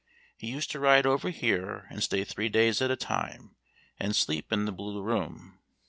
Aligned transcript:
He 0.35 0.47
used 0.47 0.71
to 0.71 0.79
ride 0.79 1.05
over 1.05 1.29
here 1.29 1.85
and 1.91 2.01
stay 2.01 2.23
three 2.23 2.49
days 2.49 2.81
at 2.81 2.89
a 2.89 2.95
time, 2.95 3.55
and 3.99 4.15
sleep 4.15 4.51
in 4.51 4.65
the 4.65 4.71
blue 4.71 4.99
room. 4.99 5.59